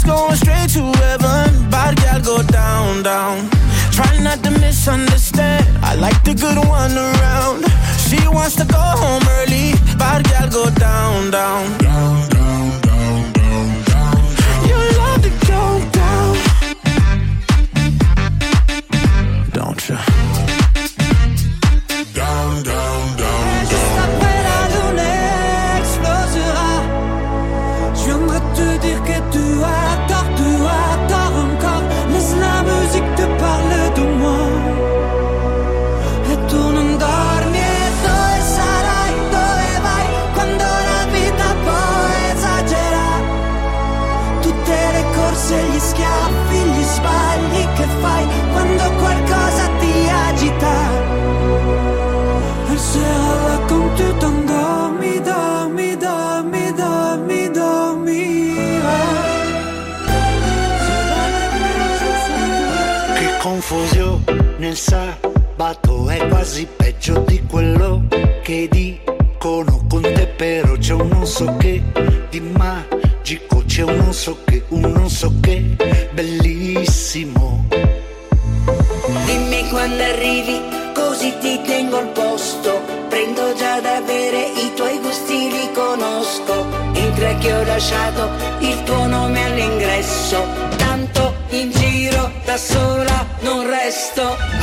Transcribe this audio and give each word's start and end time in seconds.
was 0.00 0.04
going 0.04 0.36
straight 0.36 0.70
to 0.70 0.98
heaven. 1.00 1.70
Bad 1.70 1.96
gal 1.96 2.20
go 2.20 2.42
down, 2.42 3.02
down. 3.02 3.48
Try 3.92 4.18
not 4.22 4.42
to 4.44 4.50
misunderstand. 4.50 5.66
I 5.82 5.94
like 5.94 6.22
the 6.24 6.34
good 6.34 6.58
one 6.68 6.96
around. 6.96 7.64
She 7.98 8.18
wants 8.28 8.56
to 8.56 8.64
go 8.64 8.78
home 8.78 9.22
early. 9.38 9.72
Bad 9.98 10.24
gal 10.24 10.48
go 10.50 10.70
down, 10.70 11.30
down, 11.30 11.78
down. 11.78 12.28
down. 12.28 12.39
con 53.66 53.92
più 53.94 54.10
dammi, 54.44 55.20
dammi, 55.20 55.96
dammi, 55.96 56.72
dammi, 56.72 57.50
dammi. 57.50 58.54
Che 63.14 63.36
confusione 63.40 64.54
nel 64.58 64.76
sabato 64.76 66.08
è 66.08 66.28
quasi 66.28 66.66
peggio 66.76 67.24
di 67.26 67.42
quello 67.46 68.02
che 68.42 68.68
dicono 68.70 69.84
con 69.88 70.02
te 70.02 70.26
Però 70.36 70.76
c'è 70.76 70.94
un 70.94 71.08
non 71.08 71.26
so 71.26 71.56
che 71.56 71.82
di 72.30 72.40
magico, 72.40 73.62
c'è 73.66 73.82
un 73.82 73.96
non 73.96 74.12
so 74.12 74.38
che, 74.44 74.62
un 74.68 74.80
non 74.80 75.08
so 75.08 75.32
che 75.40 75.76
bellissimo 76.12 77.66
Dimmi 79.26 79.68
quando 79.68 80.02
arrivi 80.02 80.60
così 80.94 81.32
ti 81.40 81.60
tengo 81.62 81.98
al 81.98 82.08
posto 82.08 82.79
Già 83.56 83.80
da 83.80 84.00
bere, 84.00 84.52
i 84.54 84.72
tuoi 84.74 84.98
gusti 85.00 85.50
li 85.50 85.70
conosco. 85.72 86.66
Entra 86.94 87.34
che 87.34 87.52
ho 87.52 87.64
lasciato 87.64 88.30
il 88.60 88.82
tuo 88.84 89.06
nome 89.06 89.44
all'ingresso. 89.44 90.46
Tanto 90.76 91.34
in 91.50 91.70
giro 91.70 92.30
da 92.44 92.56
sola 92.56 93.26
non 93.40 93.66
resto 93.68 94.59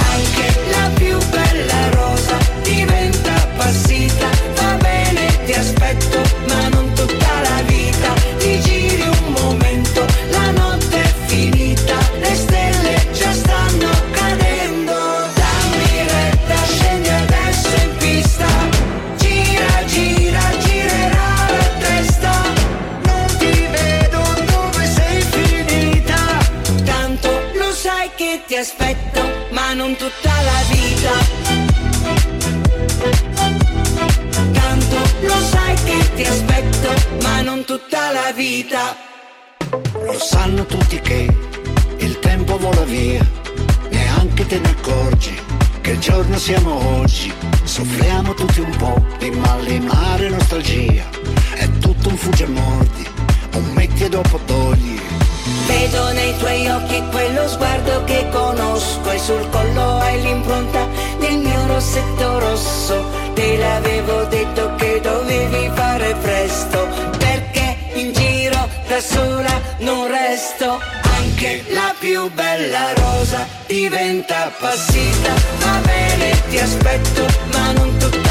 da 68.98 69.02
sola 69.02 69.62
non 69.80 70.08
resto. 70.08 70.80
Anche 71.20 71.64
la 71.70 71.94
più 72.00 72.32
bella 72.32 72.94
rosa 72.94 73.48
diventa 73.68 74.46
appassita. 74.46 75.34
Va 75.60 75.80
bene, 75.86 76.42
ti 76.50 76.58
aspetto, 76.58 77.26
ma 77.52 77.72
non 77.74 77.96
toccare 77.98 78.27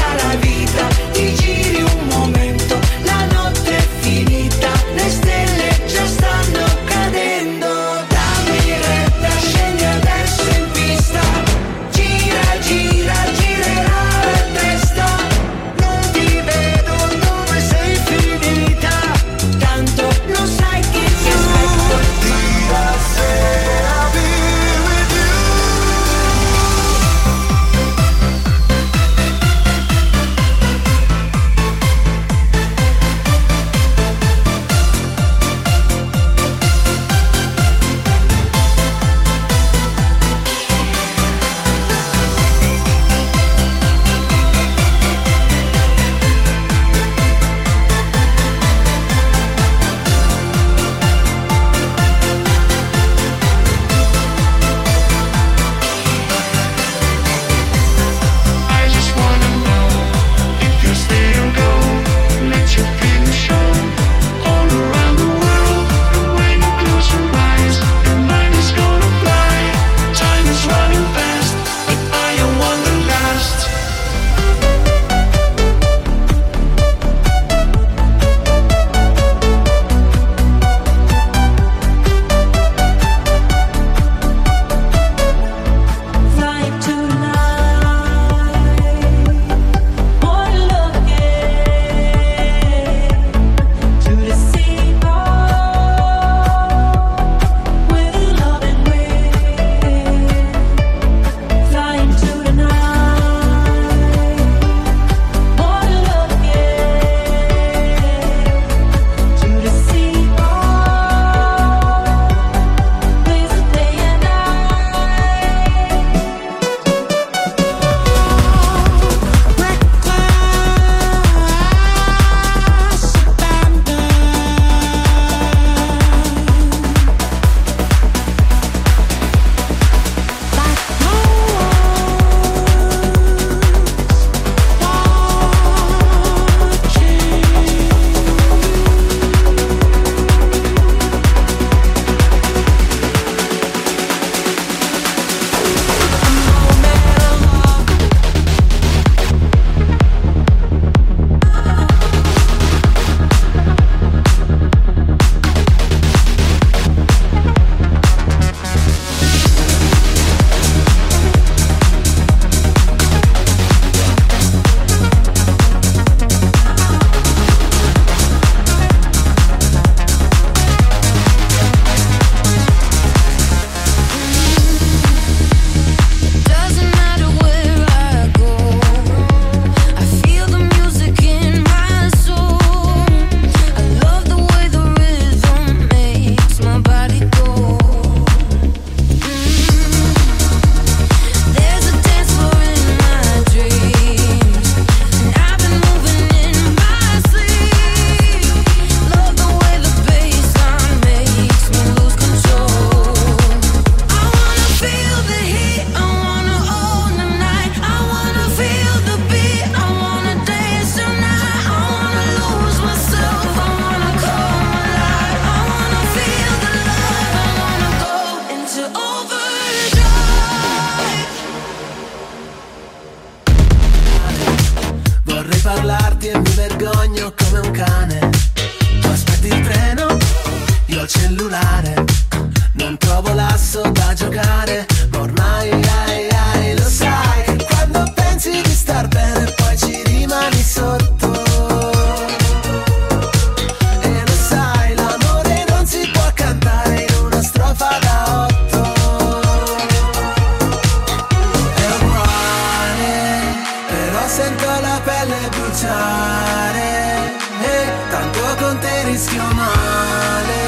rischio 259.17 259.41
male 259.53 260.61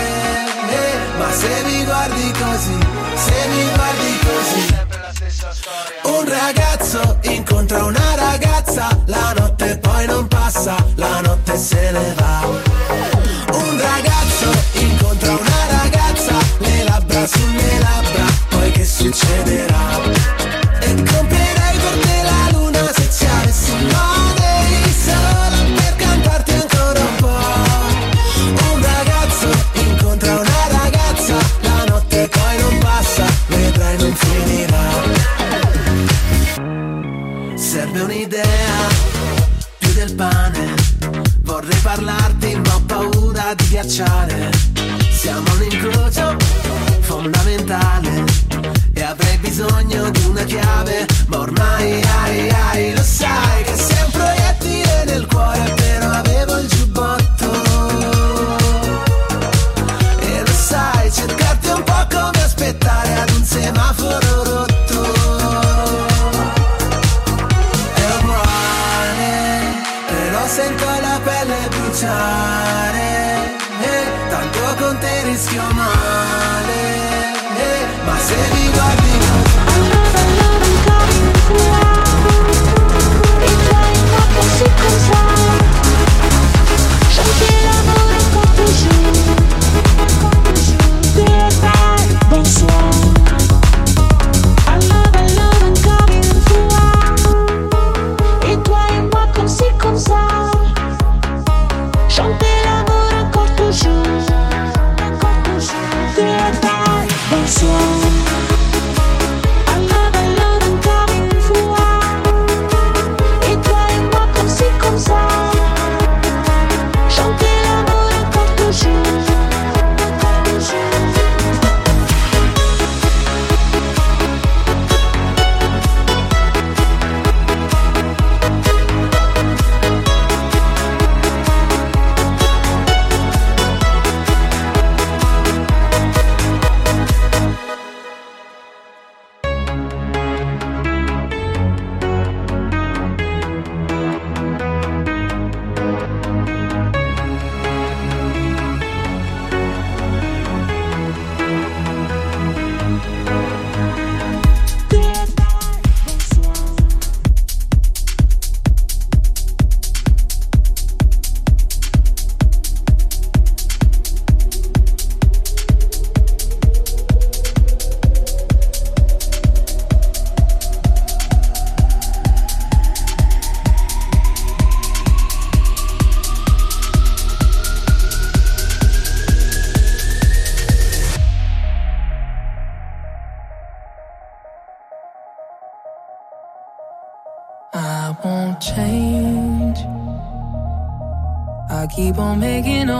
eh, 0.69 1.17
Ma 1.17 1.31
se 1.31 1.61
mi 1.65 1.85
guardi 1.85 2.31
così, 2.31 2.77
se 3.15 3.47
mi 3.49 3.63
guardi 3.75 4.19
così 4.25 4.77
un 6.03 6.25
ragazzo 6.27 7.19
incontra 7.23 7.83
una 7.83 8.15
ragazza, 8.15 8.87
la 9.05 9.33
notte 9.37 9.77
poi 9.77 10.07
non 10.07 10.27
passa, 10.27 10.75
la 10.95 11.21
notte 11.21 11.57
se 11.57 11.91
ne 11.91 12.13
va. 12.17 12.68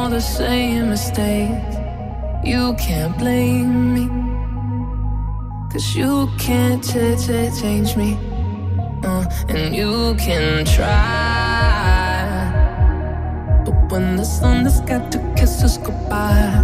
The 0.07 0.21
same 0.21 0.89
mistakes. 0.89 1.75
You 2.43 2.73
can't 2.75 3.17
blame 3.17 3.93
me. 3.95 4.05
Cause 5.71 5.95
you 5.95 6.29
can't 6.37 6.81
ch- 6.83 7.17
ch- 7.25 7.59
change 7.61 7.95
me. 7.95 8.17
Uh, 9.03 9.25
and 9.49 9.75
you 9.75 10.15
can 10.17 10.63
try. 10.65 10.95
But 13.65 13.91
when 13.91 14.15
the 14.15 14.23
sun 14.25 14.63
has 14.65 14.79
got 14.81 15.11
to 15.11 15.19
kiss 15.35 15.63
us 15.63 15.77
goodbye, 15.77 16.63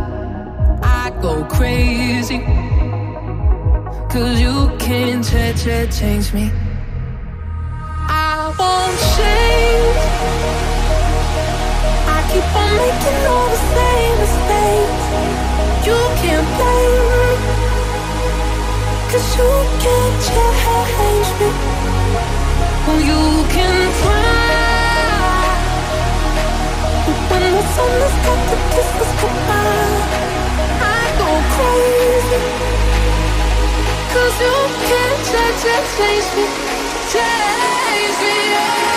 I 0.82 1.12
go 1.22 1.44
crazy. 1.46 2.40
Cause 4.10 4.40
you 4.40 4.72
can't 4.80 5.24
ch- 5.24 5.56
ch- 5.62 5.90
change 6.00 6.34
me. 6.34 6.52
I 8.08 8.54
won't 8.58 8.98
change 9.16 9.85
keep 12.36 12.56
on 12.62 12.72
making 12.76 13.20
all 13.32 13.48
the 13.48 13.62
same 13.76 14.16
mistakes. 14.24 15.06
You 15.88 16.00
can't 16.20 16.48
blame 16.58 17.04
me, 17.12 17.32
cause 19.10 19.28
you 19.38 19.52
can't 19.84 20.16
change 20.28 21.30
me. 21.40 21.50
Well, 22.86 23.02
you 23.12 23.24
can 23.56 23.80
try, 24.02 25.46
but 27.08 27.18
when 27.32 27.54
the 27.56 27.66
sun 27.76 27.92
has 28.04 28.16
got 28.26 28.40
to 28.52 28.58
kiss 28.74 28.90
us 29.04 29.12
goodbye, 29.22 30.00
I 30.92 31.04
go 31.22 31.30
crazy. 31.56 32.42
Cause 34.12 34.36
you 34.46 34.58
can't 34.90 35.20
change 35.96 36.28
me, 36.36 36.46
change 37.14 38.18
me. 38.24 38.95